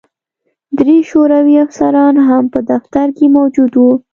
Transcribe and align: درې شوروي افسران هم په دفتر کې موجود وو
درې 0.77 0.97
شوروي 1.09 1.55
افسران 1.65 2.15
هم 2.27 2.43
په 2.53 2.59
دفتر 2.71 3.07
کې 3.17 3.25
موجود 3.35 3.71
وو 3.79 3.91